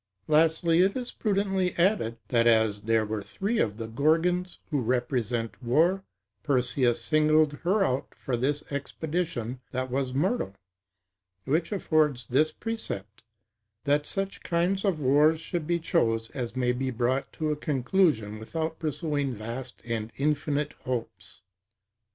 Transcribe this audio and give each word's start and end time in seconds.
Lastly, 0.27 0.79
it 0.81 0.97
is 0.97 1.11
prudently 1.11 1.75
added, 1.77 2.17
that, 2.29 2.47
as 2.47 2.81
there 2.81 3.05
were 3.05 3.21
three 3.21 3.59
of 3.59 3.77
the 3.77 3.85
Gorgons, 3.87 4.57
who 4.71 4.81
represent 4.81 5.61
war, 5.61 6.03
Perseus 6.41 6.99
singled 6.99 7.53
her 7.61 7.85
out 7.85 8.15
for 8.15 8.35
this 8.35 8.63
expedition 8.71 9.61
that 9.69 9.91
was 9.91 10.11
mortal; 10.15 10.55
which 11.45 11.71
affords 11.71 12.25
this 12.25 12.51
precept, 12.51 13.21
that 13.83 14.07
such 14.07 14.41
kind 14.41 14.83
of 14.83 14.99
wars 14.99 15.39
should 15.39 15.67
be 15.67 15.77
chose 15.77 16.31
as 16.31 16.55
may 16.55 16.71
be 16.71 16.89
brought 16.89 17.31
to 17.33 17.51
a 17.51 17.55
conclusion 17.55 18.39
without 18.39 18.79
pursuing 18.79 19.35
vast 19.35 19.83
and 19.85 20.11
infinite 20.17 20.73
hopes. 20.83 21.43